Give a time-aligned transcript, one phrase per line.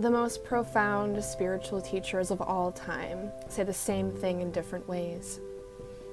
[0.00, 5.40] The most profound spiritual teachers of all time say the same thing in different ways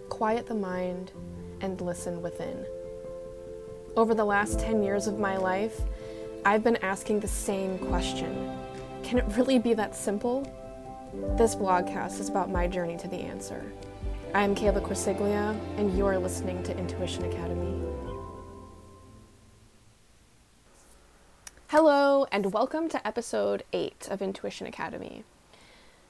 [0.09, 1.13] quiet the mind
[1.61, 2.65] and listen within.
[3.95, 5.79] Over the last 10 years of my life,
[6.43, 8.59] I've been asking the same question
[9.03, 10.41] Can it really be that simple?
[11.37, 13.71] This blogcast is about my journey to the answer.
[14.33, 17.76] I'm Kayla Corsiglia, and you are listening to Intuition Academy.
[22.37, 25.23] And welcome to episode 8 of Intuition Academy.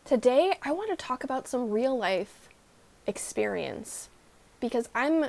[0.03, 2.49] Today, I want to talk about some real life
[3.07, 4.09] experience
[4.59, 5.27] because I'm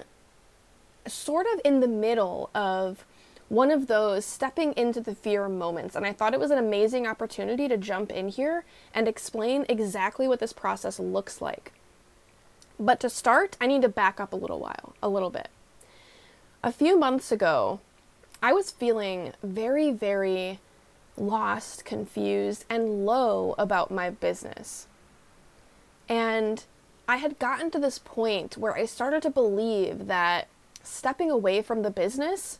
[1.07, 3.05] sort of in the middle of
[3.49, 7.07] one of those stepping into the fear moments, and I thought it was an amazing
[7.07, 11.71] opportunity to jump in here and explain exactly what this process looks like.
[12.77, 15.47] But to start, I need to back up a little while, a little bit.
[16.65, 17.79] A few months ago,
[18.43, 20.59] I was feeling very, very
[21.19, 24.87] lost, confused, and low about my business.
[26.09, 26.65] And
[27.09, 30.49] I had gotten to this point where I started to believe that
[30.83, 32.59] stepping away from the business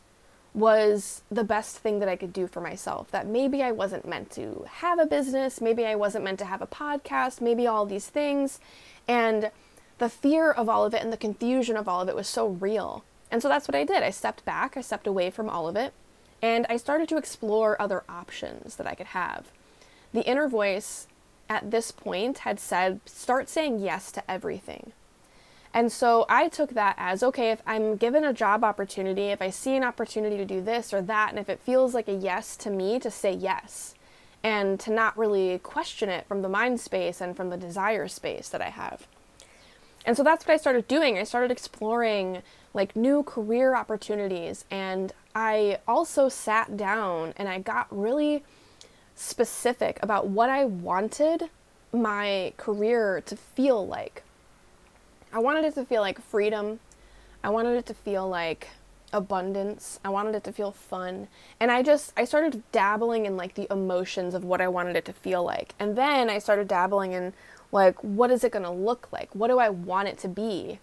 [0.53, 3.11] was the best thing that I could do for myself.
[3.11, 6.61] That maybe I wasn't meant to have a business, maybe I wasn't meant to have
[6.61, 8.59] a podcast, maybe all these things.
[9.07, 9.51] And
[9.99, 12.47] the fear of all of it and the confusion of all of it was so
[12.47, 13.03] real.
[13.31, 14.01] And so that's what I did.
[14.01, 15.93] I stepped back, I stepped away from all of it,
[16.41, 19.47] and I started to explore other options that I could have.
[20.13, 21.07] The inner voice
[21.49, 24.91] at this point had said, start saying yes to everything.
[25.73, 29.49] And so I took that as okay, if I'm given a job opportunity, if I
[29.49, 32.57] see an opportunity to do this or that, and if it feels like a yes
[32.57, 33.93] to me, to say yes
[34.43, 38.49] and to not really question it from the mind space and from the desire space
[38.49, 39.05] that I have.
[40.05, 41.17] And so that's what I started doing.
[41.17, 42.41] I started exploring
[42.73, 48.43] like new career opportunities and I also sat down and I got really
[49.15, 51.49] specific about what I wanted
[51.91, 54.23] my career to feel like.
[55.33, 56.79] I wanted it to feel like freedom.
[57.43, 58.69] I wanted it to feel like
[59.11, 59.99] abundance.
[60.03, 61.27] I wanted it to feel fun.
[61.59, 65.05] And I just I started dabbling in like the emotions of what I wanted it
[65.05, 65.73] to feel like.
[65.79, 67.33] And then I started dabbling in
[67.71, 69.33] like what is it going to look like?
[69.33, 70.79] What do I want it to be?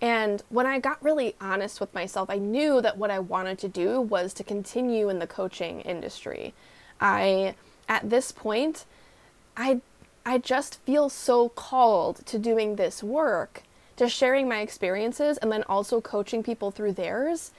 [0.00, 3.68] And when I got really honest with myself, I knew that what I wanted to
[3.68, 6.54] do was to continue in the coaching industry.
[7.00, 7.54] I
[7.88, 8.84] at this point
[9.56, 9.80] I
[10.24, 13.62] I just feel so called to doing this work
[13.98, 17.50] to sharing my experiences and then also coaching people through theirs,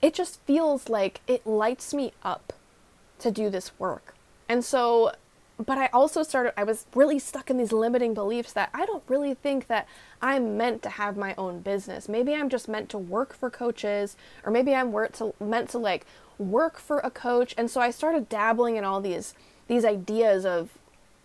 [0.00, 2.52] it just feels like it lights me up
[3.18, 4.14] to do this work.
[4.48, 5.12] And so,
[5.58, 9.04] but I also started, I was really stuck in these limiting beliefs that I don't
[9.08, 9.86] really think that
[10.20, 12.08] I'm meant to have my own business.
[12.08, 16.06] Maybe I'm just meant to work for coaches, or maybe I'm to, meant to like
[16.38, 17.54] work for a coach.
[17.56, 19.34] And so I started dabbling in all these
[19.68, 20.70] these ideas of,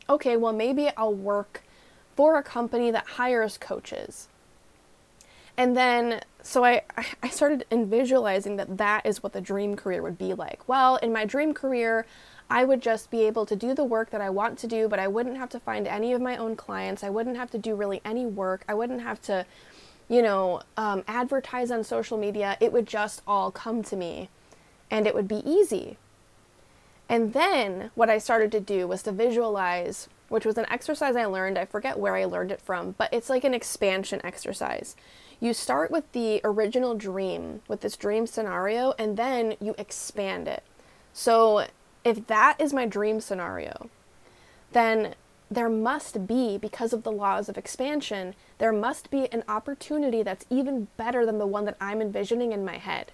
[0.08, 1.64] okay, well maybe I'll work
[2.16, 4.28] for a company that hires coaches.
[5.58, 6.84] And then, so I,
[7.24, 10.68] I started in visualizing that that is what the dream career would be like.
[10.68, 12.06] Well, in my dream career,
[12.50, 15.00] I would just be able to do the work that I want to do, but
[15.00, 17.04] I wouldn't have to find any of my own clients.
[17.04, 18.64] I wouldn't have to do really any work.
[18.68, 19.46] I wouldn't have to,
[20.08, 22.58] you know, um, advertise on social media.
[22.62, 24.30] It would just all come to me
[24.90, 25.98] and it would be easy.
[27.10, 31.26] And then what I started to do was to visualize which was an exercise I
[31.26, 31.58] learned.
[31.58, 34.96] I forget where I learned it from, but it's like an expansion exercise.
[35.40, 40.64] You start with the original dream, with this dream scenario, and then you expand it.
[41.14, 41.68] So,
[42.08, 43.90] if that is my dream scenario,
[44.72, 45.16] then
[45.50, 50.46] there must be, because of the laws of expansion, there must be an opportunity that's
[50.50, 53.12] even better than the one that I'm envisioning in my head.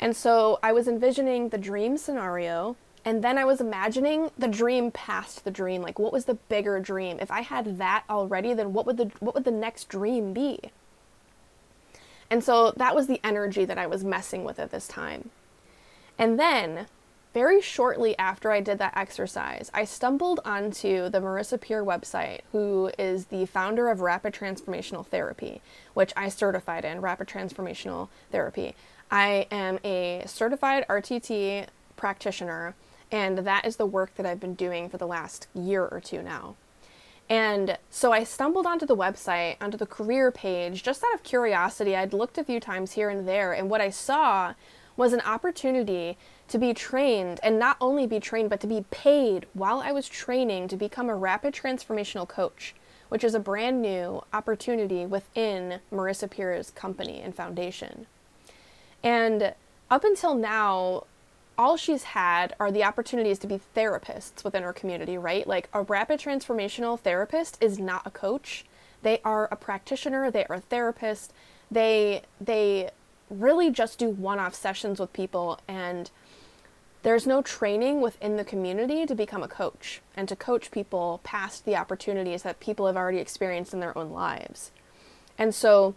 [0.00, 4.90] And so I was envisioning the dream scenario and then I was imagining the dream
[4.90, 5.82] past the dream.
[5.82, 7.18] Like what was the bigger dream?
[7.20, 10.70] If I had that already, then what would the what would the next dream be?
[12.30, 15.30] And so that was the energy that I was messing with at this time.
[16.18, 16.86] And then
[17.34, 22.90] very shortly after I did that exercise, I stumbled onto the Marissa Peer website, who
[22.98, 25.60] is the founder of Rapid Transformational Therapy,
[25.94, 28.74] which I certified in Rapid Transformational Therapy.
[29.10, 31.66] I am a certified RTT
[31.96, 32.74] practitioner
[33.10, 36.22] and that is the work that I've been doing for the last year or two
[36.22, 36.56] now.
[37.30, 41.94] And so I stumbled onto the website, onto the career page, just out of curiosity.
[41.94, 44.54] I'd looked a few times here and there, and what I saw
[44.98, 46.18] was an opportunity
[46.48, 50.08] to be trained and not only be trained, but to be paid while I was
[50.08, 52.74] training to become a rapid transformational coach,
[53.08, 58.06] which is a brand new opportunity within Marissa Peer's company and foundation.
[59.02, 59.54] And
[59.88, 61.04] up until now,
[61.56, 65.46] all she's had are the opportunities to be therapists within her community, right?
[65.46, 68.64] Like a rapid transformational therapist is not a coach.
[69.02, 71.32] They are a practitioner, they are a therapist.
[71.70, 72.90] They they
[73.30, 76.10] really just do one-off sessions with people and
[77.02, 81.64] there's no training within the community to become a coach and to coach people past
[81.64, 84.72] the opportunities that people have already experienced in their own lives.
[85.38, 85.94] And so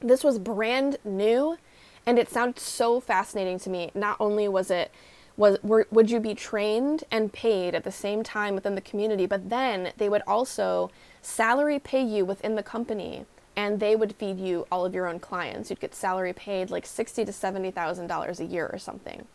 [0.00, 1.58] this was brand new
[2.04, 3.92] and it sounded so fascinating to me.
[3.94, 4.90] Not only was it
[5.36, 9.26] was were, would you be trained and paid at the same time within the community,
[9.26, 10.90] but then they would also
[11.22, 13.24] salary pay you within the company
[13.56, 15.70] and they would feed you all of your own clients.
[15.70, 19.26] You'd get salary paid like sixty to seventy thousand dollars a year or something.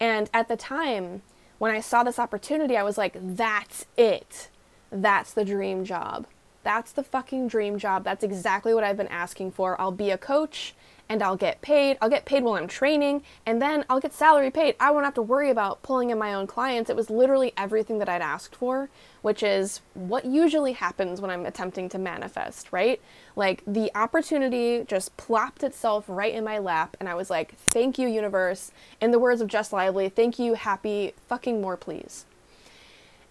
[0.00, 1.22] And at the time,
[1.58, 4.48] when I saw this opportunity, I was like, that's it.
[4.90, 6.26] That's the dream job.
[6.62, 8.04] That's the fucking dream job.
[8.04, 9.80] That's exactly what I've been asking for.
[9.80, 10.74] I'll be a coach
[11.08, 11.98] and I'll get paid.
[12.00, 14.76] I'll get paid while I'm training and then I'll get salary paid.
[14.80, 16.88] I won't have to worry about pulling in my own clients.
[16.88, 18.88] It was literally everything that I'd asked for,
[19.20, 23.00] which is what usually happens when I'm attempting to manifest, right?
[23.36, 27.98] Like the opportunity just plopped itself right in my lap and I was like, "Thank
[27.98, 32.24] you universe." In the words of Jess Lively, "Thank you happy fucking more please."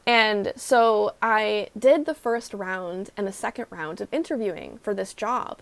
[0.05, 5.13] And so I did the first round and the second round of interviewing for this
[5.13, 5.61] job.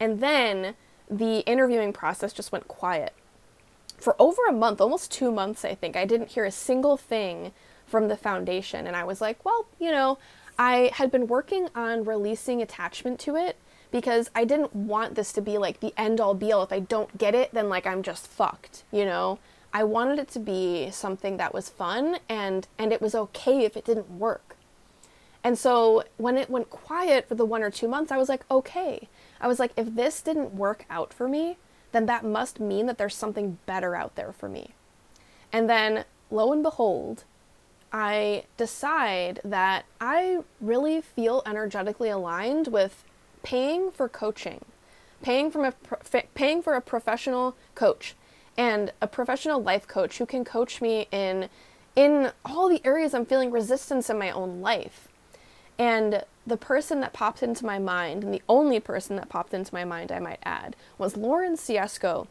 [0.00, 0.74] And then
[1.10, 3.12] the interviewing process just went quiet.
[3.96, 7.52] For over a month, almost two months, I think, I didn't hear a single thing
[7.86, 8.86] from the foundation.
[8.86, 10.18] And I was like, well, you know,
[10.58, 13.56] I had been working on releasing attachment to it
[13.90, 16.62] because I didn't want this to be like the end all be all.
[16.62, 19.38] If I don't get it, then like I'm just fucked, you know?
[19.72, 23.76] I wanted it to be something that was fun and and it was okay if
[23.76, 24.56] it didn't work.
[25.44, 28.44] And so when it went quiet for the one or two months, I was like,
[28.50, 29.08] okay.
[29.40, 31.58] I was like, if this didn't work out for me,
[31.92, 34.74] then that must mean that there's something better out there for me.
[35.52, 37.24] And then lo and behold,
[37.92, 43.04] I decide that I really feel energetically aligned with
[43.42, 44.64] paying for coaching,
[45.22, 45.72] paying from a
[46.34, 48.14] paying for a professional coach
[48.58, 51.48] and a professional life coach who can coach me in
[51.96, 55.08] in all the areas I'm feeling resistance in my own life.
[55.78, 59.74] And the person that popped into my mind, and the only person that popped into
[59.74, 62.26] my mind, I might add, was Lauren Ciesco.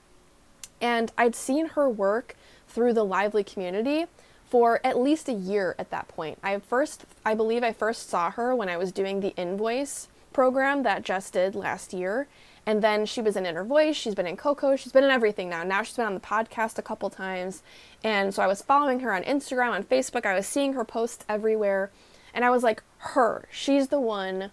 [0.82, 2.36] And I'd seen her work
[2.68, 4.06] through the Lively community
[4.50, 6.38] for at least a year at that point.
[6.42, 10.08] I first, I believe I first saw her when I was doing the Inner Voice
[10.32, 12.28] program that Jess did last year.
[12.68, 15.48] And then she was in Inner Voice, she's been in Coco, she's been in everything
[15.48, 15.64] now.
[15.64, 17.64] Now she's been on the podcast a couple times.
[18.04, 21.24] And so I was following her on Instagram, on Facebook, I was seeing her posts
[21.30, 21.92] everywhere.
[22.34, 24.52] And I was like, her, she's the one.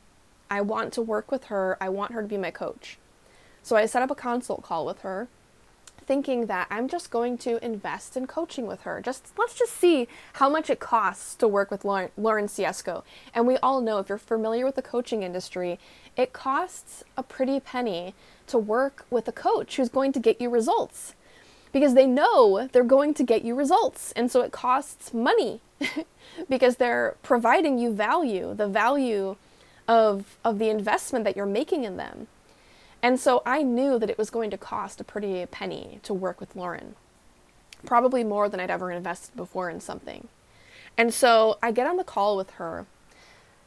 [0.49, 1.77] I want to work with her.
[1.81, 2.99] I want her to be my coach.
[3.65, 5.27] So I set up a consult call with her
[6.07, 9.01] thinking that I'm just going to invest in coaching with her.
[9.01, 13.03] Just let's just see how much it costs to work with Lauren, Lauren Ciesco.
[13.35, 15.79] And we all know if you're familiar with the coaching industry,
[16.17, 18.15] it costs a pretty penny
[18.47, 21.15] to work with a coach who's going to get you results
[21.73, 24.13] because they know they're going to get you results.
[24.13, 25.61] And so it costs money
[26.49, 29.37] because they're providing you value, the value
[29.87, 32.27] of of the investment that you're making in them.
[33.05, 36.41] And so I knew that it was going to cost a pretty penny to work
[36.41, 36.95] with Lauren.
[37.85, 40.29] Probably more than I'd ever invested before in something.
[40.97, 42.87] And so I get on the call with her.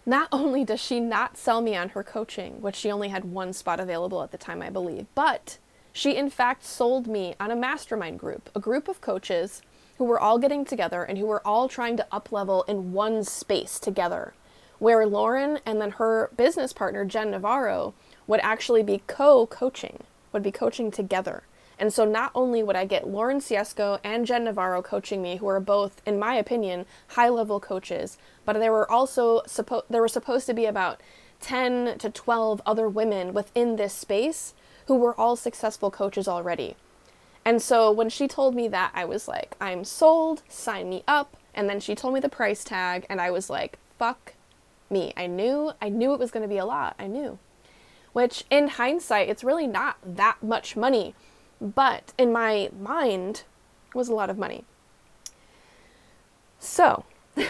[0.07, 3.53] Not only does she not sell me on her coaching, which she only had one
[3.53, 5.59] spot available at the time, I believe, but
[5.93, 9.61] she in fact sold me on a mastermind group, a group of coaches
[9.99, 13.23] who were all getting together and who were all trying to up level in one
[13.23, 14.33] space together,
[14.79, 17.93] where Lauren and then her business partner, Jen Navarro,
[18.27, 21.43] would actually be co coaching, would be coaching together.
[21.79, 25.47] And so not only would I get Lauren Ciesco and Jen Navarro coaching me, who
[25.47, 30.07] are both, in my opinion, high level coaches, but there were also supposed there were
[30.07, 31.01] supposed to be about
[31.39, 34.55] 10 to 12 other women within this space
[34.87, 36.75] who were all successful coaches already.
[37.45, 41.37] And so when she told me that, I was like, I'm sold, sign me up.
[41.53, 44.33] And then she told me the price tag, and I was like, fuck
[44.89, 45.13] me.
[45.15, 46.95] I knew, I knew it was going to be a lot.
[46.99, 47.39] I knew
[48.17, 51.13] which in hindsight, it's really not that much money,
[51.61, 53.43] but in my mind,
[53.93, 54.63] was a lot of money.
[56.57, 57.05] So,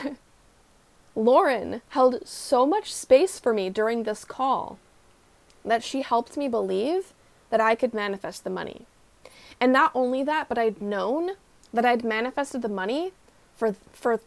[1.15, 4.77] Lauren held so much space for me during this call
[5.63, 7.13] that she helped me believe
[7.49, 8.87] that I could manifest the money.
[9.61, 11.37] And not only that, but I'd known
[11.71, 13.13] that I'd manifested the money
[13.57, 14.19] for for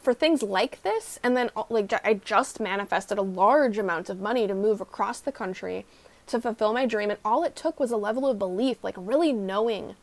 [0.00, 4.20] for things like this and then uh, like I just manifested a large amount of
[4.20, 5.84] money to move across the country
[6.28, 9.32] to fulfill my dream and all it took was a level of belief like really
[9.32, 9.96] knowing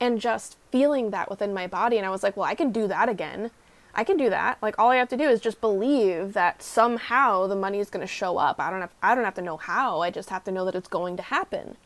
[0.00, 1.98] and just feeling that within my body.
[1.98, 3.50] And I was like, well, I can do that again.
[3.94, 4.58] I can do that.
[4.62, 8.06] Like all I have to do is just believe that somehow the money is going
[8.06, 8.58] to show up.
[8.58, 10.00] I don't have I don't have to know how.
[10.00, 11.76] I just have to know that it's going to happen.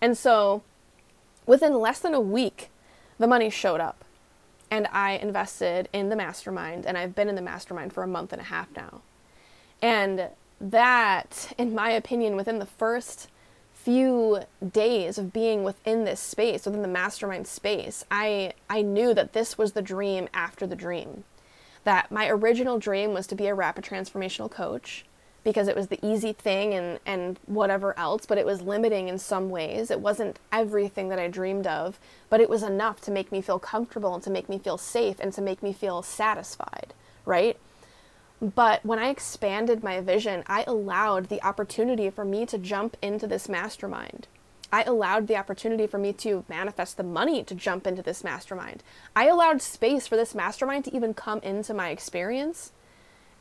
[0.00, 0.62] And so
[1.46, 2.70] within less than a week,
[3.18, 4.04] the money showed up.
[4.70, 8.32] And I invested in the mastermind and I've been in the mastermind for a month
[8.32, 9.02] and a half now.
[9.80, 10.28] And
[10.60, 13.28] that in my opinion within the first
[13.72, 14.40] few
[14.72, 19.56] days of being within this space, within the mastermind space, I I knew that this
[19.56, 21.24] was the dream after the dream.
[21.84, 25.04] That my original dream was to be a rapid transformational coach
[25.46, 29.16] because it was the easy thing and and whatever else, but it was limiting in
[29.16, 29.92] some ways.
[29.92, 33.60] It wasn't everything that I dreamed of, but it was enough to make me feel
[33.60, 37.56] comfortable and to make me feel safe and to make me feel satisfied, right?
[38.42, 43.28] But when I expanded my vision, I allowed the opportunity for me to jump into
[43.28, 44.26] this mastermind.
[44.72, 48.82] I allowed the opportunity for me to manifest the money to jump into this mastermind.
[49.14, 52.72] I allowed space for this mastermind to even come into my experience.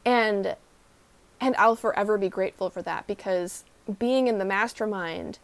[0.05, 0.55] And
[1.45, 3.63] and I'll forever be grateful for that because
[3.99, 5.37] being in the mastermind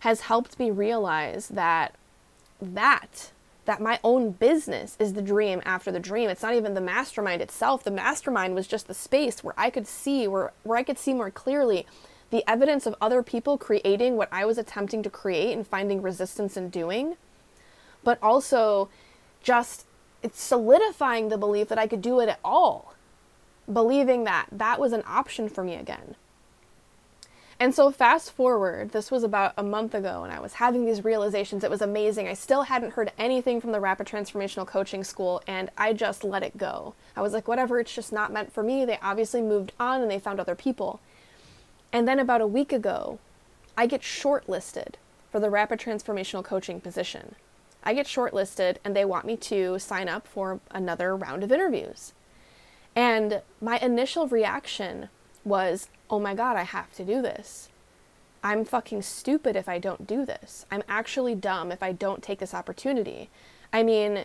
[0.00, 1.94] has helped me realize that
[2.62, 3.32] that
[3.64, 6.30] that my own business is the dream after the dream.
[6.30, 7.84] It's not even the mastermind itself.
[7.84, 11.12] The mastermind was just the space where I could see, where, where I could see
[11.12, 11.84] more clearly
[12.30, 16.56] the evidence of other people creating what I was attempting to create and finding resistance
[16.56, 17.16] in doing,
[18.02, 18.88] but also
[19.42, 19.84] just
[20.22, 22.94] it's solidifying the belief that I could do it at all,
[23.72, 26.14] believing that that was an option for me again.
[27.60, 31.02] And so, fast forward, this was about a month ago, and I was having these
[31.02, 31.64] realizations.
[31.64, 32.28] It was amazing.
[32.28, 36.44] I still hadn't heard anything from the Rapid Transformational Coaching School, and I just let
[36.44, 36.94] it go.
[37.16, 38.84] I was like, whatever, it's just not meant for me.
[38.84, 41.00] They obviously moved on and they found other people.
[41.92, 43.18] And then, about a week ago,
[43.76, 44.94] I get shortlisted
[45.32, 47.34] for the Rapid Transformational Coaching position.
[47.82, 52.12] I get shortlisted, and they want me to sign up for another round of interviews.
[52.98, 55.08] And my initial reaction
[55.44, 57.68] was, oh my god, I have to do this.
[58.42, 60.66] I'm fucking stupid if I don't do this.
[60.68, 63.30] I'm actually dumb if I don't take this opportunity.
[63.72, 64.24] I mean,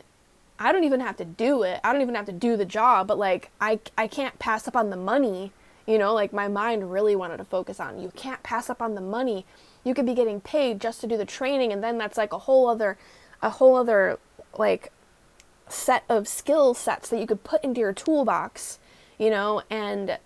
[0.58, 1.82] I don't even have to do it.
[1.84, 4.76] I don't even have to do the job, but like I I can't pass up
[4.76, 5.52] on the money.
[5.86, 8.96] You know, like my mind really wanted to focus on you can't pass up on
[8.96, 9.46] the money.
[9.84, 12.40] You could be getting paid just to do the training and then that's like a
[12.40, 12.98] whole other
[13.44, 14.18] a whole other
[14.58, 14.92] like
[15.70, 18.80] set of skill sets that you could put into your toolbox,
[19.18, 20.18] you know, and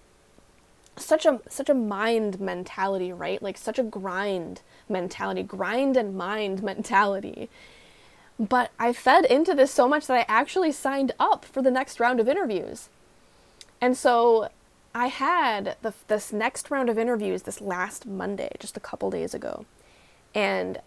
[0.96, 3.42] such a such a mind mentality, right?
[3.42, 7.50] Like such a grind mentality, grind and mind mentality.
[8.40, 12.00] But I fed into this so much that I actually signed up for the next
[12.00, 12.90] round of interviews.
[13.82, 14.50] And so
[14.94, 19.34] I had the, this next round of interviews this last Monday, just a couple days
[19.34, 19.66] ago.
[20.36, 20.82] And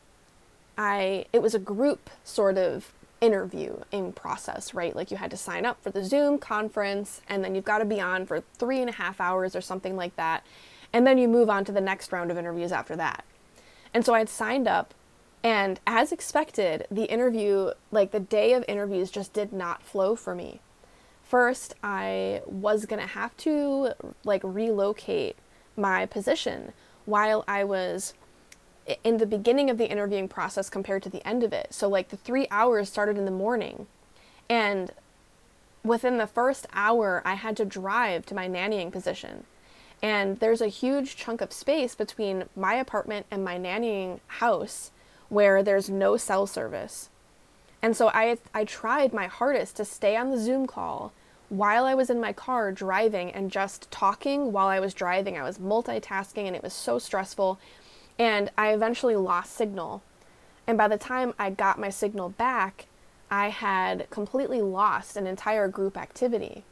[0.78, 4.94] I it was a group sort of interviewing process, right?
[4.96, 7.84] Like you had to sign up for the Zoom conference and then you've got to
[7.84, 10.44] be on for three and a half hours or something like that.
[10.92, 13.24] And then you move on to the next round of interviews after that.
[13.92, 14.94] And so I had signed up
[15.42, 20.34] and as expected, the interview, like the day of interviews, just did not flow for
[20.34, 20.60] me.
[21.22, 23.92] First, I was to have to
[24.24, 25.36] like relocate
[25.76, 26.72] my position
[27.06, 28.14] while I was
[29.04, 31.72] in the beginning of the interviewing process compared to the end of it.
[31.72, 33.86] So, like, the three hours started in the morning.
[34.48, 34.90] And
[35.84, 39.44] within the first hour, I had to drive to my nannying position.
[40.02, 44.90] And there's a huge chunk of space between my apartment and my nannying house
[45.28, 47.10] where there's no cell service.
[47.82, 51.12] And so I, I tried my hardest to stay on the Zoom call
[51.48, 55.36] while I was in my car driving and just talking while I was driving.
[55.36, 57.58] I was multitasking and it was so stressful.
[58.20, 60.02] And I eventually lost signal.
[60.66, 62.84] And by the time I got my signal back,
[63.30, 66.64] I had completely lost an entire group activity.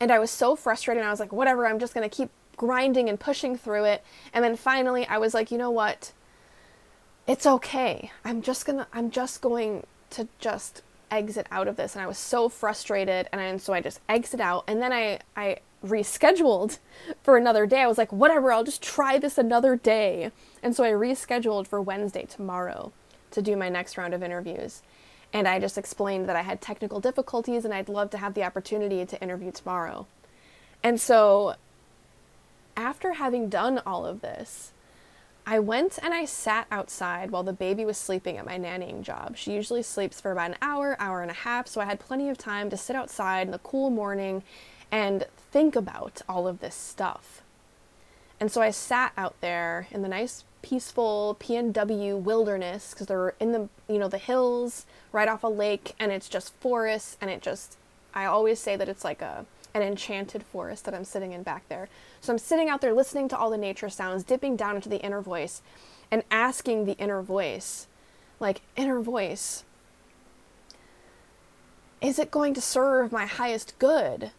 [0.00, 1.04] And I was so frustrated.
[1.04, 4.02] I was like, whatever, I'm just going to keep grinding and pushing through it.
[4.32, 6.12] And then finally, I was like, you know what?
[7.26, 8.10] It's okay.
[8.24, 11.94] I'm just going to, I'm just going to just exit out of this.
[11.94, 13.28] And I was so frustrated.
[13.30, 14.64] And, I, and so I just exit out.
[14.68, 16.78] And then I, I rescheduled
[17.22, 17.82] for another day.
[17.82, 20.30] I was like, whatever, I'll just try this another day.
[20.62, 22.92] And so I rescheduled for Wednesday, tomorrow,
[23.30, 24.82] to do my next round of interviews.
[25.32, 28.44] And I just explained that I had technical difficulties and I'd love to have the
[28.44, 30.06] opportunity to interview tomorrow.
[30.82, 31.56] And so,
[32.76, 34.72] after having done all of this,
[35.46, 39.36] I went and I sat outside while the baby was sleeping at my nannying job.
[39.36, 42.30] She usually sleeps for about an hour, hour and a half, so I had plenty
[42.30, 44.42] of time to sit outside in the cool morning
[44.90, 47.42] and think about all of this stuff.
[48.40, 53.52] And so I sat out there in the nice peaceful PNW wilderness because they're in
[53.52, 57.42] the you know the hills right off a lake and it's just forests and it
[57.42, 57.76] just
[58.14, 61.68] I always say that it's like a an enchanted forest that I'm sitting in back
[61.68, 61.88] there.
[62.20, 65.00] So I'm sitting out there listening to all the nature sounds, dipping down into the
[65.00, 65.62] inner voice
[66.10, 67.88] and asking the inner voice,
[68.38, 69.64] like, inner voice,
[72.00, 74.30] is it going to serve my highest good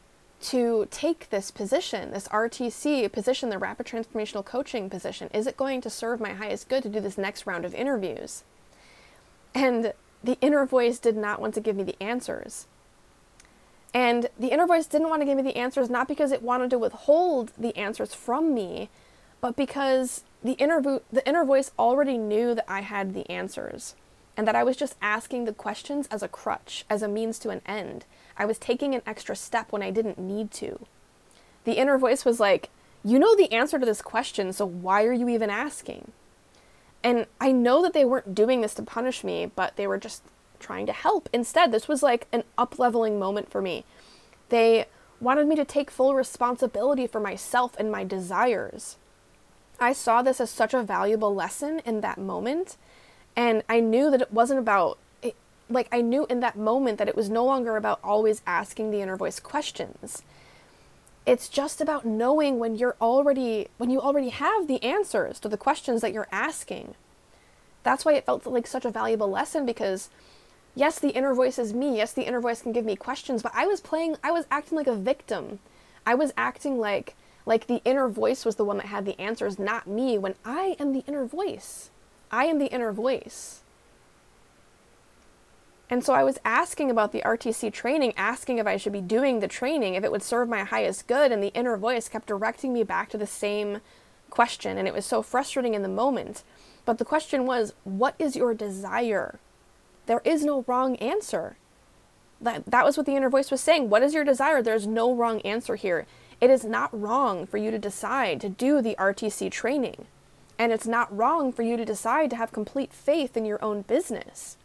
[0.46, 5.30] to take this position, this RTC position, the rapid transformational coaching position?
[5.34, 8.44] Is it going to serve my highest good to do this next round of interviews?
[9.56, 12.68] And the inner voice did not want to give me the answers.
[13.94, 16.70] And the inner voice didn't want to give me the answers, not because it wanted
[16.72, 18.90] to withhold the answers from me,
[19.42, 23.96] but because the inner, vo- the inner voice already knew that I had the answers
[24.38, 27.50] and that I was just asking the questions as a crutch, as a means to
[27.50, 28.06] an end.
[28.38, 30.86] I was taking an extra step when I didn't need to.
[31.64, 32.70] The inner voice was like,
[33.04, 36.12] You know the answer to this question, so why are you even asking?
[37.04, 40.24] And I know that they weren't doing this to punish me, but they were just
[40.60, 41.30] trying to help.
[41.32, 43.86] Instead, this was like an up leveling moment for me.
[44.50, 44.86] They
[45.20, 48.98] wanted me to take full responsibility for myself and my desires.
[49.80, 52.78] I saw this as such a valuable lesson in that moment,
[53.36, 55.36] and I knew that it wasn't about it,
[55.70, 59.02] like I knew in that moment that it was no longer about always asking the
[59.02, 60.24] inner voice questions.
[61.26, 65.58] It's just about knowing when you're already when you already have the answers to the
[65.58, 66.96] questions that you're asking.
[67.84, 70.10] That's why it felt like such a valuable lesson because
[70.76, 71.98] yes, the inner voice is me.
[71.98, 74.78] Yes, the inner voice can give me questions, but I was playing, I was acting
[74.78, 75.60] like a victim.
[76.06, 77.16] I was acting like
[77.46, 80.76] like the inner voice was the one that had the answers, not me, when I
[80.80, 81.90] am the inner voice.
[82.32, 83.62] I am the inner voice.
[85.90, 89.40] And so I was asking about the RTC training, asking if I should be doing
[89.40, 92.74] the training, if it would serve my highest good, and the inner voice kept directing
[92.74, 93.82] me back to the same
[94.30, 96.44] question, and it was so frustrating in the moment.
[96.86, 99.40] But the question was, what is your desire?
[100.08, 101.58] There is no wrong answer.
[102.42, 103.90] That, that was what the inner voice was saying.
[103.90, 104.62] What is your desire?
[104.62, 106.06] There's no wrong answer here.
[106.42, 110.06] It is not wrong for you to decide to do the RTC training.
[110.58, 113.82] And it's not wrong for you to decide to have complete faith in your own
[113.82, 114.58] business.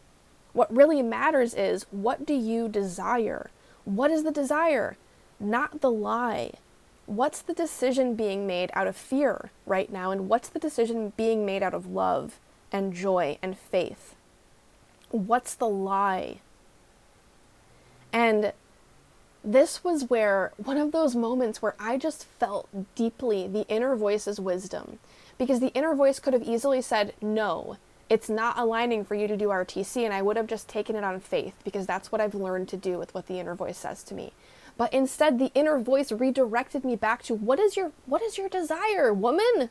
[0.53, 3.49] What really matters is what do you desire?
[3.85, 4.97] What is the desire?
[5.39, 6.53] Not the lie.
[7.05, 10.11] What's the decision being made out of fear right now?
[10.11, 12.39] And what's the decision being made out of love
[12.71, 14.15] and joy and faith?
[15.11, 16.37] what's the lie?
[18.13, 18.53] And
[19.43, 24.39] this was where one of those moments where I just felt deeply the inner voice's
[24.39, 24.99] wisdom.
[25.37, 27.77] Because the inner voice could have easily said, no,
[28.09, 31.03] it's not aligning for you to do RTC, and I would have just taken it
[31.03, 34.03] on faith because that's what I've learned to do with what the inner voice says
[34.03, 34.33] to me.
[34.77, 38.49] But instead, the inner voice redirected me back to what is your what is your
[38.49, 39.69] desire, woman?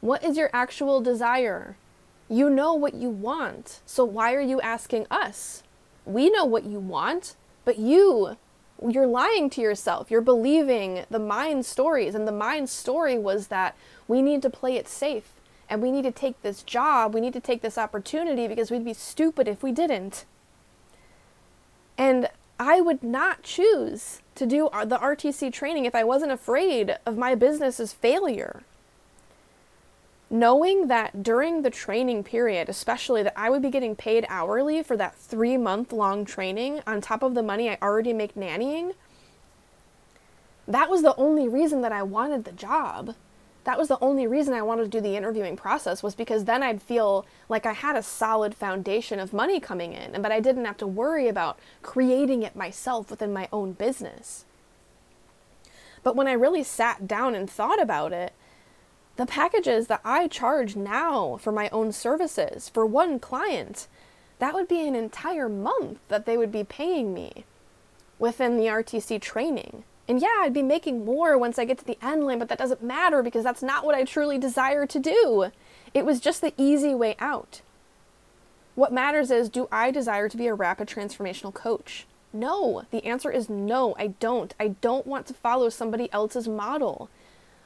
[0.00, 1.76] What is your actual desire?
[2.28, 5.62] You know what you want, so why are you asking us?
[6.06, 8.36] We know what you want, but you,
[8.88, 10.10] you're lying to yourself.
[10.10, 13.76] You're believing the mind stories, and the mind story was that
[14.08, 15.34] we need to play it safe
[15.68, 18.84] and we need to take this job, we need to take this opportunity because we'd
[18.84, 20.24] be stupid if we didn't.
[21.96, 27.16] And I would not choose to do the RTC training if I wasn't afraid of
[27.16, 28.62] my business's failure
[30.30, 34.96] knowing that during the training period, especially that I would be getting paid hourly for
[34.96, 38.94] that three month long training on top of the money I already make nannying,
[40.66, 43.14] that was the only reason that I wanted the job.
[43.64, 46.62] That was the only reason I wanted to do the interviewing process was because then
[46.62, 50.40] I'd feel like I had a solid foundation of money coming in, and but I
[50.40, 54.44] didn't have to worry about creating it myself within my own business.
[56.02, 58.34] But when I really sat down and thought about it,
[59.16, 63.86] the packages that I charge now for my own services for one client,
[64.40, 67.44] that would be an entire month that they would be paying me
[68.18, 69.84] within the RTC training.
[70.08, 72.58] And yeah, I'd be making more once I get to the end line, but that
[72.58, 75.50] doesn't matter because that's not what I truly desire to do.
[75.94, 77.62] It was just the easy way out.
[78.74, 82.06] What matters is do I desire to be a rapid transformational coach?
[82.32, 82.82] No.
[82.90, 84.52] The answer is no, I don't.
[84.58, 87.08] I don't want to follow somebody else's model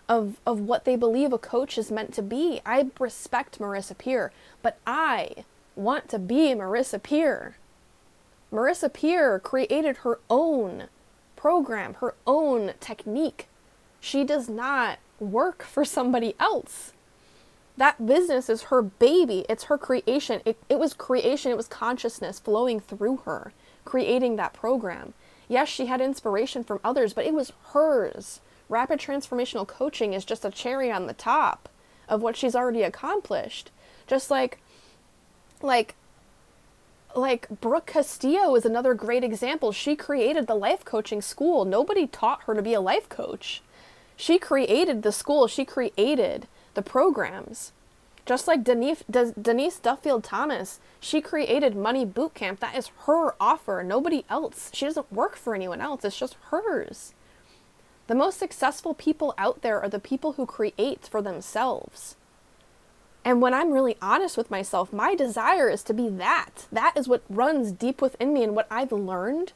[0.08, 2.60] of of what they believe a coach is meant to be.
[2.64, 5.44] I respect Marissa Peer, but I
[5.76, 7.56] want to be Marissa Peer.
[8.52, 10.84] Marissa Peer created her own
[11.36, 13.48] program, her own technique.
[14.00, 16.92] She does not work for somebody else.
[17.76, 19.44] That business is her baby.
[19.48, 20.40] It's her creation.
[20.44, 23.52] It, it was creation, it was consciousness flowing through her,
[23.84, 25.14] creating that program.
[25.46, 28.40] Yes, she had inspiration from others, but it was hers.
[28.68, 31.68] Rapid transformational coaching is just a cherry on the top
[32.08, 33.70] of what she's already accomplished.
[34.06, 34.60] Just like
[35.62, 35.94] like
[37.16, 39.72] like Brooke Castillo is another great example.
[39.72, 41.64] She created the life coaching school.
[41.64, 43.62] Nobody taught her to be a life coach.
[44.16, 47.72] She created the school, she created the programs.
[48.26, 52.58] Just like Denise, Denise Duffield Thomas, she created Money Bootcamp.
[52.58, 54.70] That is her offer, nobody else.
[54.74, 57.14] She doesn't work for anyone else, it's just hers.
[58.08, 62.16] The most successful people out there are the people who create for themselves.
[63.22, 66.66] And when I'm really honest with myself, my desire is to be that.
[66.72, 68.42] That is what runs deep within me.
[68.42, 69.52] And what I've learned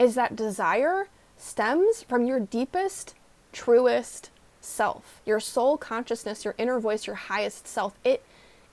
[0.00, 3.14] is that desire stems from your deepest,
[3.52, 4.30] truest
[4.60, 7.96] self, your soul consciousness, your inner voice, your highest self.
[8.02, 8.24] It,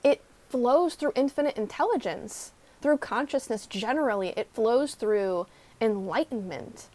[0.02, 2.50] it flows through infinite intelligence,
[2.82, 4.30] through consciousness generally.
[4.30, 5.46] It flows through
[5.80, 6.88] enlightenment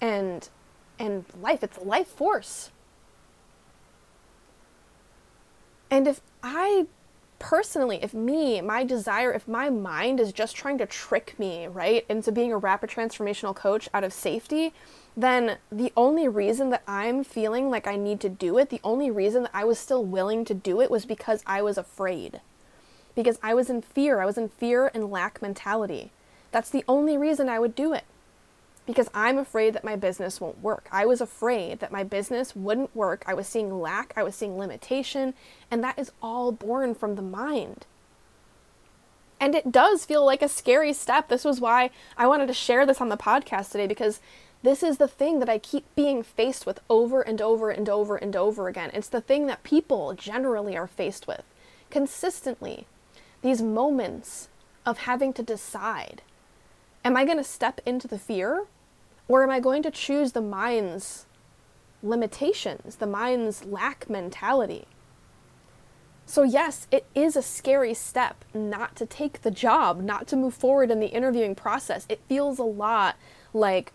[0.00, 0.48] and,
[0.98, 1.62] and life.
[1.62, 2.70] It's a life force.
[5.90, 6.86] And if I
[7.38, 12.04] personally, if me, my desire, if my mind is just trying to trick me, right,
[12.08, 14.72] into being a rapid transformational coach out of safety,
[15.16, 19.10] then the only reason that I'm feeling like I need to do it, the only
[19.10, 22.40] reason that I was still willing to do it was because I was afraid.
[23.14, 24.20] Because I was in fear.
[24.20, 26.10] I was in fear and lack mentality.
[26.52, 28.04] That's the only reason I would do it
[28.88, 30.88] because I'm afraid that my business won't work.
[30.90, 33.22] I was afraid that my business wouldn't work.
[33.26, 35.34] I was seeing lack, I was seeing limitation,
[35.70, 37.84] and that is all born from the mind.
[39.38, 41.28] And it does feel like a scary step.
[41.28, 44.20] This was why I wanted to share this on the podcast today because
[44.62, 48.16] this is the thing that I keep being faced with over and over and over
[48.16, 48.90] and over again.
[48.94, 51.42] It's the thing that people generally are faced with
[51.90, 52.86] consistently.
[53.42, 54.48] These moments
[54.86, 56.22] of having to decide
[57.04, 58.64] Am I going to step into the fear
[59.28, 61.26] or am I going to choose the mind's
[62.02, 64.86] limitations, the mind's lack mentality?
[66.24, 70.52] So, yes, it is a scary step not to take the job, not to move
[70.52, 72.04] forward in the interviewing process.
[72.08, 73.16] It feels a lot
[73.54, 73.92] like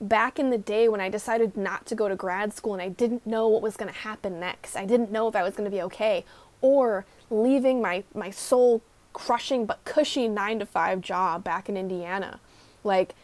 [0.00, 2.88] back in the day when I decided not to go to grad school and I
[2.88, 4.76] didn't know what was going to happen next.
[4.76, 6.24] I didn't know if I was going to be okay.
[6.62, 12.40] Or leaving my, my soul crushing but cushy nine to five job back in Indiana.
[12.82, 13.14] Like,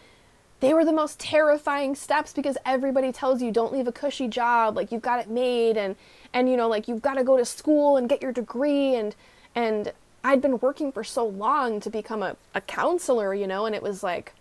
[0.60, 4.76] they were the most terrifying steps because everybody tells you don't leave a cushy job.
[4.76, 5.96] Like you've got it made and
[6.32, 8.94] and you know like you've got to go to school and get your degree.
[8.94, 9.14] And
[9.54, 9.92] and
[10.22, 13.82] i'd been working for so long to become a, a counselor you know and it
[13.82, 14.34] was like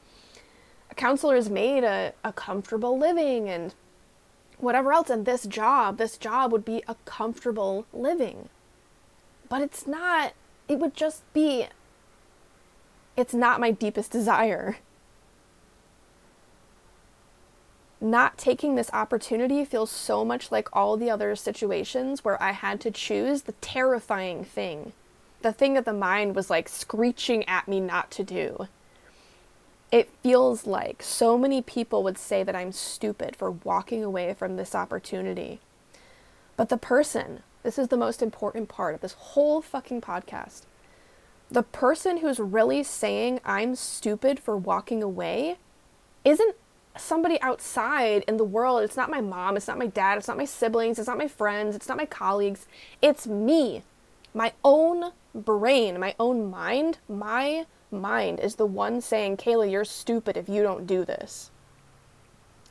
[0.91, 3.73] a counselor is made a, a comfortable living and
[4.57, 8.49] whatever else and this job this job would be a comfortable living.
[9.47, 10.33] But it's not
[10.67, 11.67] it would just be
[13.15, 14.77] it's not my deepest desire
[18.01, 22.79] not taking this opportunity feels so much like all the other situations where I had
[22.81, 24.93] to choose the terrifying thing,
[25.41, 28.67] the thing that the mind was like screeching at me not to do.
[29.91, 34.55] It feels like so many people would say that I'm stupid for walking away from
[34.55, 35.59] this opportunity.
[36.55, 40.61] But the person, this is the most important part of this whole fucking podcast.
[41.49, 45.57] The person who's really saying I'm stupid for walking away
[46.23, 46.55] isn't
[46.97, 48.83] somebody outside in the world.
[48.83, 51.27] It's not my mom, it's not my dad, it's not my siblings, it's not my
[51.27, 52.67] friends, it's not my colleagues.
[53.01, 53.83] It's me.
[54.33, 60.37] My own brain, my own mind, my mind is the one saying, Kayla, you're stupid
[60.37, 61.51] if you don't do this.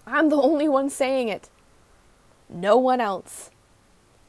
[0.07, 1.51] I'm the only one saying it.
[2.49, 3.51] No one else.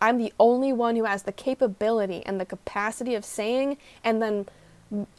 [0.01, 4.47] I'm the only one who has the capability and the capacity of saying and then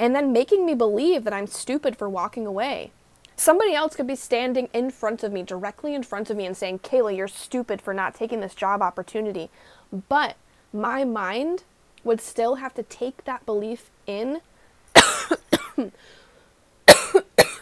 [0.00, 2.90] and then making me believe that I'm stupid for walking away.
[3.40, 6.55] Somebody else could be standing in front of me, directly in front of me, and
[6.55, 9.48] saying, Kayla, you're stupid for not taking this job opportunity.
[10.11, 10.37] But
[10.74, 11.64] my mind
[12.05, 14.42] would still have to take that belief in.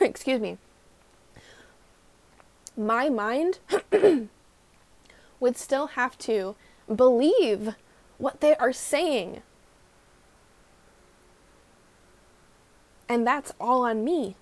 [0.00, 0.58] Excuse me.
[2.76, 3.60] My mind
[5.38, 6.56] would still have to
[6.92, 7.76] believe
[8.16, 9.42] what they are saying.
[13.08, 14.34] And that's all on me.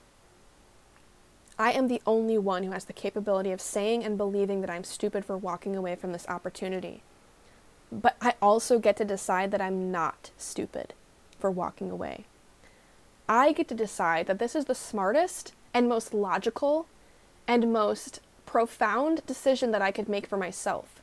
[1.58, 4.84] I am the only one who has the capability of saying and believing that I'm
[4.84, 7.02] stupid for walking away from this opportunity.
[7.90, 10.92] But I also get to decide that I'm not stupid
[11.38, 12.24] for walking away.
[13.28, 16.86] I get to decide that this is the smartest and most logical
[17.48, 21.00] and most profound decision that I could make for myself.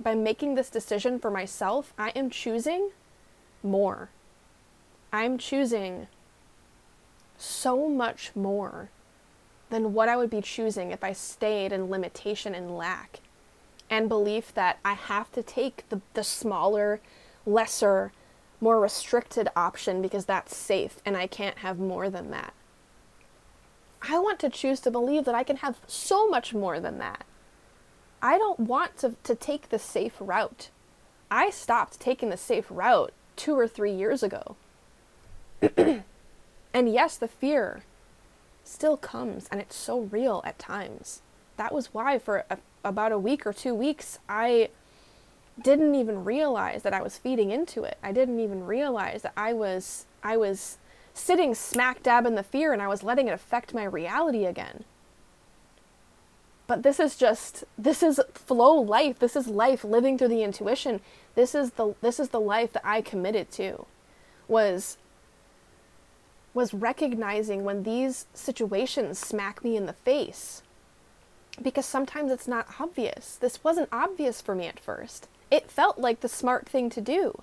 [0.00, 2.90] By making this decision for myself, I am choosing
[3.62, 4.10] more.
[5.12, 6.06] I'm choosing
[7.36, 8.90] so much more
[9.70, 13.20] than what I would be choosing if I stayed in limitation and lack.
[13.90, 17.00] and belief that I have to take the, the smaller,
[17.46, 18.12] lesser,
[18.60, 22.52] more restricted option because that's safe and I can't have more than that.
[24.02, 27.24] I want to choose to believe that I can have so much more than that.
[28.20, 30.70] I don't want to, to take the safe route.
[31.30, 34.56] I stopped taking the safe route two or three years ago.
[35.76, 36.04] and
[36.74, 37.82] yes, the fear
[38.68, 41.22] still comes and it's so real at times.
[41.56, 44.68] That was why, for a, about a week or two weeks, I
[45.60, 47.98] didn't even realize that I was feeding into it.
[48.02, 50.78] I didn't even realize that I was I was
[51.14, 54.84] sitting smack dab in the fear and I was letting it affect my reality again.
[56.66, 59.18] But this is just this is flow life.
[59.18, 61.00] This is life living through the intuition.
[61.34, 63.86] This is the this is the life that I committed to.
[64.46, 64.98] Was
[66.54, 70.62] was recognizing when these situations smack me in the face.
[71.60, 73.36] Because sometimes it's not obvious.
[73.36, 75.28] This wasn't obvious for me at first.
[75.50, 77.42] It felt like the smart thing to do.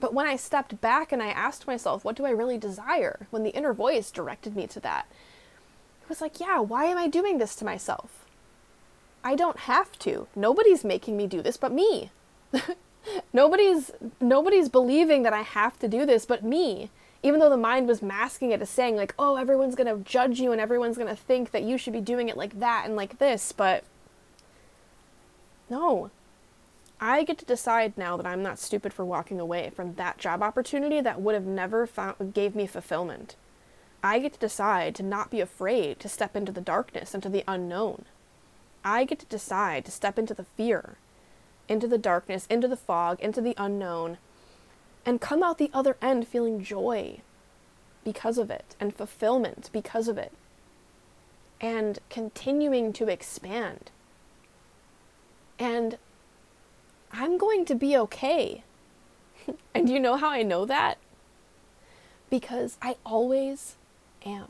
[0.00, 3.26] But when I stepped back and I asked myself, what do I really desire?
[3.30, 5.06] When the inner voice directed me to that,
[6.02, 8.24] it was like, yeah, why am I doing this to myself?
[9.22, 10.26] I don't have to.
[10.34, 12.10] Nobody's making me do this but me.
[13.32, 16.90] nobody's nobody's believing that I have to do this but me.
[17.22, 20.40] Even though the mind was masking it as saying like, "Oh, everyone's going to judge
[20.40, 22.96] you and everyone's going to think that you should be doing it like that and
[22.96, 23.84] like this." But
[25.70, 26.10] no.
[27.00, 30.40] I get to decide now that I'm not stupid for walking away from that job
[30.40, 33.34] opportunity that would have never found, gave me fulfillment.
[34.04, 37.42] I get to decide to not be afraid to step into the darkness, into the
[37.48, 38.04] unknown.
[38.84, 40.96] I get to decide to step into the fear,
[41.68, 44.18] into the darkness, into the fog, into the unknown,
[45.04, 47.20] and come out the other end feeling joy
[48.04, 50.32] because of it and fulfillment because of it,
[51.60, 53.90] and continuing to expand.
[55.58, 55.98] And
[57.12, 58.64] I'm going to be okay.
[59.74, 60.98] and you know how I know that?
[62.30, 63.76] Because I always
[64.24, 64.48] am.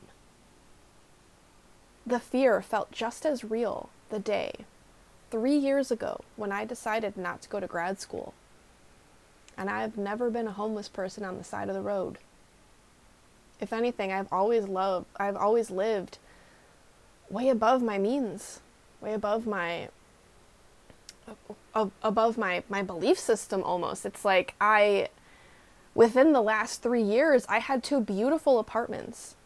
[2.06, 4.52] The fear felt just as real the day,
[5.30, 8.34] three years ago, when I decided not to go to grad school.
[9.56, 12.18] And I've never been a homeless person on the side of the road.
[13.60, 16.18] If anything, I've always loved, I've always lived
[17.30, 18.60] way above my means,
[19.00, 19.88] way above my
[21.28, 24.04] uh, uh, above my my belief system almost.
[24.04, 25.08] It's like I
[25.94, 29.36] within the last 3 years I had two beautiful apartments.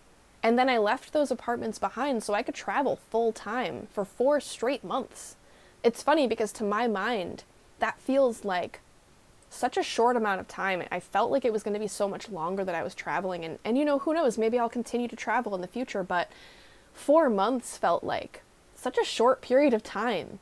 [0.43, 4.41] And then I left those apartments behind so I could travel full time for 4
[4.41, 5.37] straight months.
[5.83, 7.45] It's funny because to my mind
[7.79, 8.81] that feels like
[9.49, 10.83] such a short amount of time.
[10.91, 13.45] I felt like it was going to be so much longer that I was traveling
[13.45, 16.31] and and you know who knows maybe I'll continue to travel in the future but
[16.95, 18.43] 4 months felt like
[18.75, 20.39] such a short period of time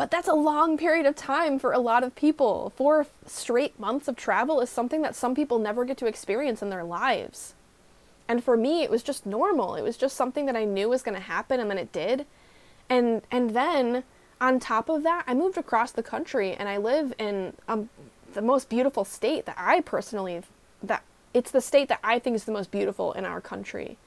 [0.00, 2.72] but that's a long period of time for a lot of people.
[2.74, 6.70] Four straight months of travel is something that some people never get to experience in
[6.70, 7.52] their lives.
[8.26, 9.74] And for me, it was just normal.
[9.74, 12.24] It was just something that I knew was going to happen and then it did.
[12.88, 14.04] And and then
[14.40, 17.90] on top of that, I moved across the country and I live in um,
[18.32, 20.42] the most beautiful state that I personally
[20.82, 21.02] that
[21.34, 23.98] it's the state that I think is the most beautiful in our country.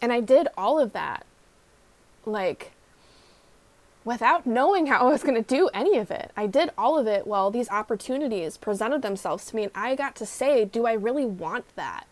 [0.00, 1.26] And I did all of that
[2.24, 2.72] like
[4.04, 6.30] without knowing how I was going to do any of it.
[6.36, 10.14] I did all of it while these opportunities presented themselves to me, and I got
[10.16, 12.06] to say, Do I really want that?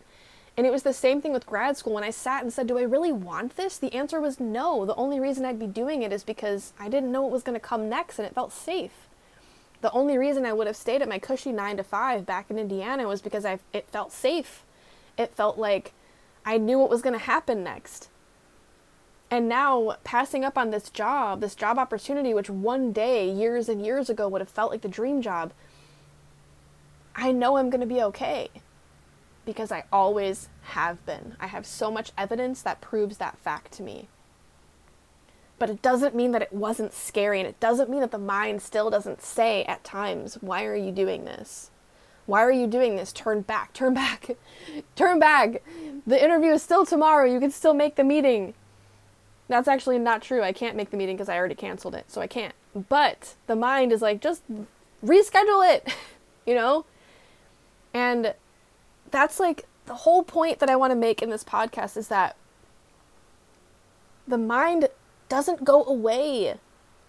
[0.57, 1.93] And it was the same thing with grad school.
[1.93, 3.77] When I sat and said, Do I really want this?
[3.77, 4.85] The answer was no.
[4.85, 7.59] The only reason I'd be doing it is because I didn't know what was going
[7.59, 9.07] to come next and it felt safe.
[9.81, 12.57] The only reason I would have stayed at my cushy nine to five back in
[12.57, 14.63] Indiana was because I, it felt safe.
[15.17, 15.91] It felt like
[16.45, 18.09] I knew what was going to happen next.
[19.29, 23.85] And now passing up on this job, this job opportunity, which one day, years and
[23.85, 25.51] years ago, would have felt like the dream job,
[27.15, 28.49] I know I'm going to be okay
[29.45, 31.35] because I always have been.
[31.39, 34.07] I have so much evidence that proves that fact to me.
[35.57, 38.61] But it doesn't mean that it wasn't scary, and it doesn't mean that the mind
[38.61, 41.71] still doesn't say at times, Why are you doing this?
[42.25, 43.13] Why are you doing this?
[43.13, 44.31] Turn back, turn back,
[44.95, 45.61] turn back.
[46.05, 47.25] The interview is still tomorrow.
[47.31, 48.53] You can still make the meeting.
[49.47, 50.41] That's actually not true.
[50.41, 52.55] I can't make the meeting because I already canceled it, so I can't.
[52.89, 54.41] But the mind is like, just
[55.05, 55.87] reschedule it,
[56.47, 56.85] you know?
[57.93, 58.33] And
[59.15, 62.35] that's like the whole point that I want to make in this podcast is that
[64.27, 64.89] the mind
[65.29, 66.55] doesn't go away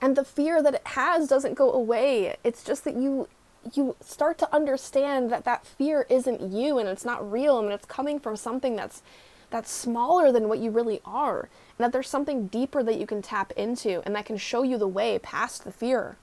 [0.01, 2.37] and the fear that it has doesn't go away.
[2.45, 3.29] It's just that you
[3.75, 7.87] you start to understand that that fear isn't you and it's not real and it's
[7.87, 9.03] coming from something that's
[9.51, 13.23] that's smaller than what you really are, and that there's something deeper that you can
[13.23, 16.17] tap into and that can show you the way past the fear.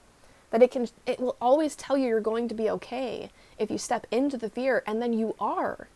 [0.54, 3.76] That it can it will always tell you you're going to be okay if you
[3.76, 5.88] step into the fear and then you are.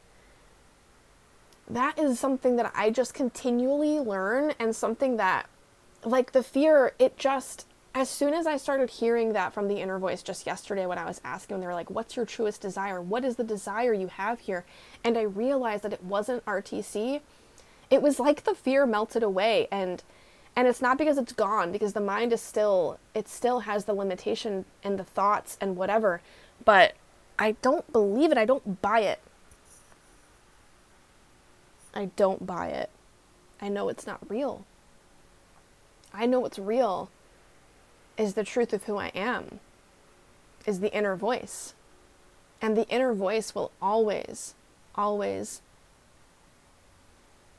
[1.71, 5.49] That is something that I just continually learn and something that
[6.03, 10.01] like the fear it just as soon as I started hearing that from the inner
[10.01, 13.01] voice just yesterday when I was asking, them, they were like, What's your truest desire?
[13.01, 14.65] What is the desire you have here?
[15.05, 17.21] And I realized that it wasn't RTC.
[17.91, 20.03] It was like the fear melted away and
[20.59, 23.95] and it's not because it's gone because the mind is still it still has the
[23.95, 26.21] limitation and the thoughts and whatever
[26.65, 26.95] but
[27.39, 28.39] i don't believe it.
[28.39, 29.21] I don't buy it.
[31.95, 32.91] I don't buy it.
[33.61, 34.65] I know it's not real.
[36.13, 37.09] I know what's real
[38.17, 39.61] is the truth of who I am,
[40.67, 41.75] is the inner voice.
[42.61, 44.55] And the inner voice will always,
[44.97, 45.63] always,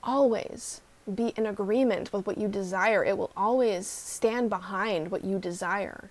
[0.04, 0.82] always
[1.16, 3.04] be in agreement with what you desire.
[3.04, 6.10] It will always stand behind what you desire.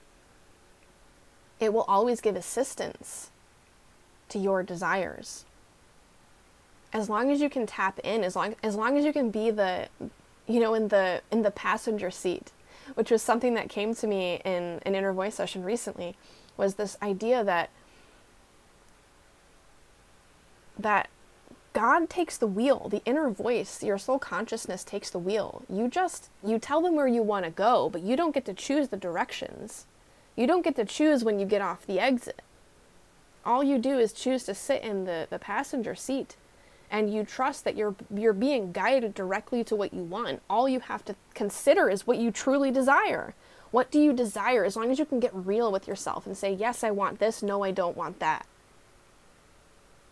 [1.61, 3.31] It will always give assistance
[4.29, 5.45] to your desires.
[6.93, 9.51] As long as you can tap in, as long as long as you can be
[9.51, 9.89] the
[10.47, 12.53] you know in the in the passenger seat
[12.95, 16.17] which was something that came to me in an inner voice session recently,
[16.57, 17.71] was this idea that
[20.79, 21.09] that
[21.79, 22.89] God takes the wheel.
[22.91, 25.63] The inner voice, your soul consciousness takes the wheel.
[25.71, 28.53] You just you tell them where you want to go, but you don't get to
[28.53, 29.87] choose the directions.
[30.35, 32.43] You don't get to choose when you get off the exit.
[33.47, 36.35] All you do is choose to sit in the, the passenger seat
[36.91, 40.81] and you trust that you're you're being guided directly to what you want all you
[40.81, 43.35] have to consider is what you truly desire
[43.71, 46.51] what do you desire as long as you can get real with yourself and say
[46.51, 48.47] yes i want this no i don't want that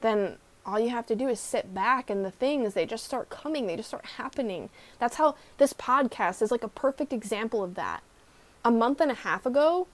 [0.02, 3.31] then all you have to do is sit back and the things they just start
[3.31, 7.74] coming they just start happening that's how this podcast is like a perfect example of
[7.76, 8.02] that
[8.64, 9.87] a month and a half ago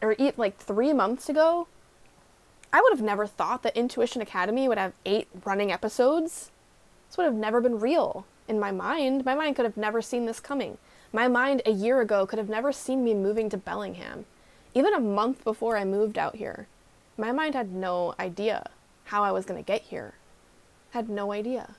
[0.00, 1.66] or like 3 months ago
[2.74, 6.50] I would have never thought that Intuition Academy would have eight running episodes.
[7.06, 9.24] This would have never been real in my mind.
[9.24, 10.78] My mind could have never seen this coming.
[11.12, 14.24] My mind a year ago could have never seen me moving to Bellingham.
[14.74, 16.66] Even a month before I moved out here,
[17.16, 18.68] my mind had no idea
[19.04, 20.14] how I was going to get here.
[20.90, 21.74] Had no idea.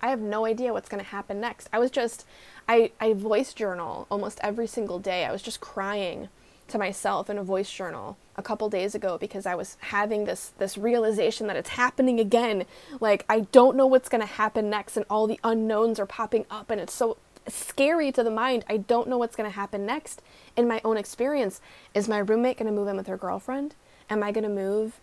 [0.00, 1.68] I have no idea what's going to happen next.
[1.72, 2.26] I was just,
[2.68, 5.24] I, I voice journal almost every single day.
[5.24, 6.28] I was just crying
[6.68, 10.52] to myself in a voice journal a couple days ago because I was having this
[10.58, 12.64] this realization that it's happening again.
[13.00, 16.44] Like I don't know what's going to happen next and all the unknowns are popping
[16.50, 18.64] up and it's so scary to the mind.
[18.68, 20.22] I don't know what's going to happen next
[20.56, 21.60] in my own experience.
[21.94, 23.74] Is my roommate going to move in with her girlfriend?
[24.10, 25.00] Am I going to move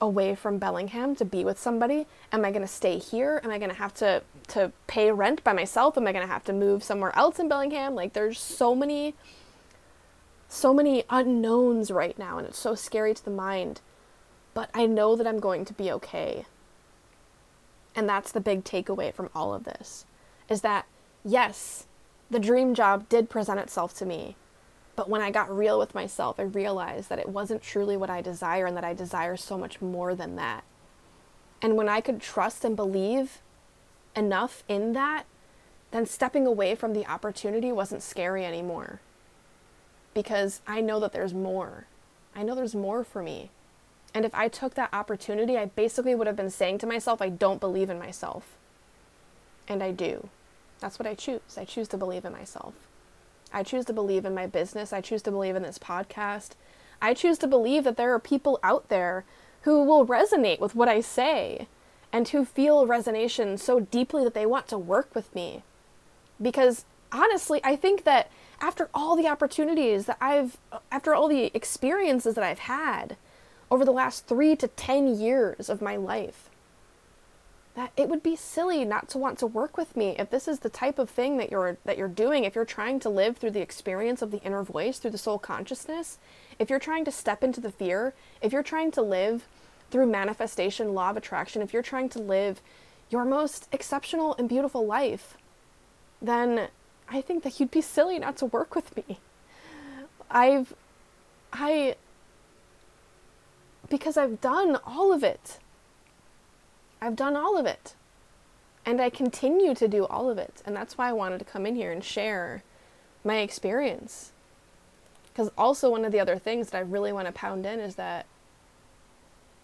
[0.00, 2.06] away from Bellingham to be with somebody?
[2.32, 3.40] Am I going to stay here?
[3.44, 5.96] Am I going to have to to pay rent by myself?
[5.96, 7.94] Am I going to have to move somewhere else in Bellingham?
[7.94, 9.14] Like there's so many
[10.48, 13.80] so many unknowns right now, and it's so scary to the mind.
[14.52, 16.44] But I know that I'm going to be okay.
[17.94, 20.04] And that's the big takeaway from all of this
[20.48, 20.86] is that,
[21.24, 21.86] yes,
[22.28, 24.36] the dream job did present itself to me.
[24.96, 28.20] But when I got real with myself, I realized that it wasn't truly what I
[28.20, 30.64] desire and that I desire so much more than that.
[31.62, 33.38] And when I could trust and believe
[34.16, 35.24] enough in that,
[35.90, 39.00] then stepping away from the opportunity wasn't scary anymore
[40.14, 41.86] because I know that there's more.
[42.34, 43.50] I know there's more for me.
[44.12, 47.28] And if I took that opportunity, I basically would have been saying to myself, I
[47.28, 48.56] don't believe in myself.
[49.68, 50.28] And I do.
[50.80, 51.40] That's what I choose.
[51.56, 52.74] I choose to believe in myself.
[53.52, 54.92] I choose to believe in my business.
[54.92, 56.50] I choose to believe in this podcast.
[57.02, 59.24] I choose to believe that there are people out there
[59.62, 61.66] who will resonate with what I say
[62.12, 65.62] and who feel resonation so deeply that they want to work with me.
[66.40, 70.58] Because honestly, I think that after all the opportunities that I've,
[70.90, 73.16] after all the experiences that I've had
[73.70, 76.49] over the last three to 10 years of my life,
[77.74, 80.60] that it would be silly not to want to work with me if this is
[80.60, 83.50] the type of thing that you're that you're doing if you're trying to live through
[83.50, 86.18] the experience of the inner voice through the soul consciousness
[86.58, 89.46] if you're trying to step into the fear if you're trying to live
[89.90, 92.60] through manifestation law of attraction if you're trying to live
[93.08, 95.36] your most exceptional and beautiful life
[96.20, 96.68] then
[97.10, 99.18] I think that you'd be silly not to work with me.
[100.30, 100.72] I've,
[101.52, 101.96] I,
[103.88, 105.58] because I've done all of it.
[107.00, 107.94] I've done all of it.
[108.86, 110.62] And I continue to do all of it.
[110.64, 112.62] And that's why I wanted to come in here and share
[113.24, 114.32] my experience.
[115.28, 117.96] Because also one of the other things that I really want to pound in is
[117.96, 118.26] that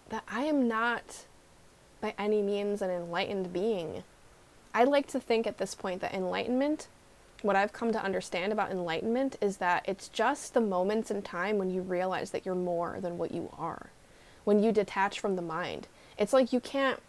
[0.09, 1.25] that I am not
[1.99, 4.03] by any means an enlightened being.
[4.73, 6.87] I like to think at this point that enlightenment,
[7.41, 11.57] what I've come to understand about enlightenment is that it's just the moments in time
[11.57, 13.89] when you realize that you're more than what you are.
[14.45, 15.87] When you detach from the mind.
[16.17, 17.01] It's like you can't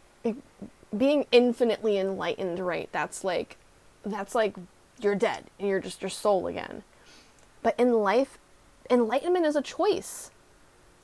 [0.96, 2.88] being infinitely enlightened, right?
[2.92, 3.56] That's like
[4.04, 4.56] that's like
[5.00, 6.82] you're dead and you're just your soul again.
[7.62, 8.38] But in life,
[8.90, 10.30] enlightenment is a choice.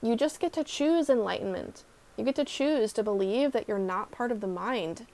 [0.02, 1.84] You just get to choose enlightenment.
[2.16, 5.06] You get to choose to believe that you're not part of the mind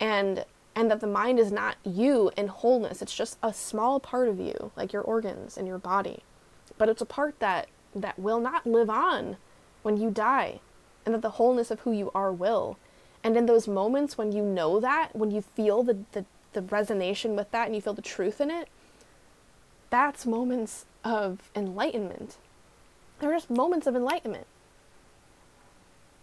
[0.00, 0.44] and
[0.74, 3.00] and that the mind is not you in wholeness.
[3.00, 6.22] It's just a small part of you, like your organs and your body.
[6.76, 9.38] But it's a part that that will not live on
[9.82, 10.60] when you die
[11.06, 12.78] and that the wholeness of who you are will.
[13.26, 17.34] And in those moments when you know that, when you feel the, the, the resonation
[17.34, 18.68] with that and you feel the truth in it,
[19.90, 22.36] that's moments of enlightenment.
[23.18, 24.46] They're just moments of enlightenment.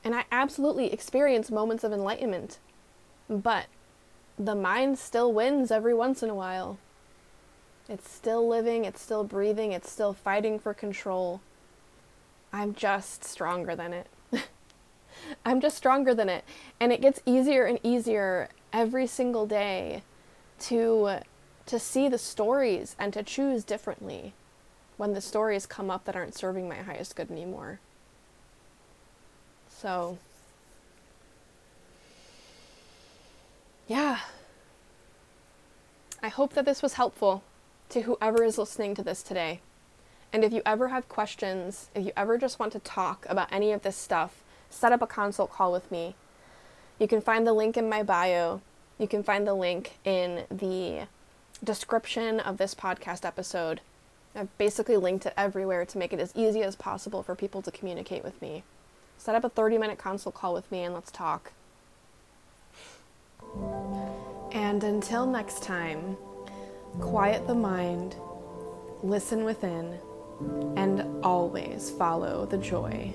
[0.05, 2.59] And I absolutely experience moments of enlightenment.
[3.29, 3.65] But
[4.39, 6.77] the mind still wins every once in a while.
[7.89, 11.41] It's still living, it's still breathing, it's still fighting for control.
[12.53, 14.07] I'm just stronger than it.
[15.45, 16.43] I'm just stronger than it.
[16.79, 20.03] And it gets easier and easier every single day
[20.61, 21.19] to
[21.65, 24.34] to see the stories and to choose differently
[24.97, 27.79] when the stories come up that aren't serving my highest good anymore.
[29.69, 30.17] So
[33.88, 34.19] yeah.
[36.21, 37.43] I hope that this was helpful
[37.89, 39.59] to whoever is listening to this today.
[40.31, 43.71] And if you ever have questions, if you ever just want to talk about any
[43.71, 44.41] of this stuff,
[44.74, 46.15] set up a consult call with me.
[46.99, 48.61] You can find the link in my bio.
[48.97, 51.07] You can find the link in the
[51.63, 53.82] description of this podcast episode.
[54.36, 57.71] I've basically linked it everywhere to make it as easy as possible for people to
[57.71, 58.63] communicate with me.
[59.17, 61.51] Set up a 30 minute consult call with me and let's talk.
[64.51, 66.17] And until next time,
[66.99, 68.15] quiet the mind,
[69.01, 69.99] listen within,
[70.76, 73.13] and always follow the joy.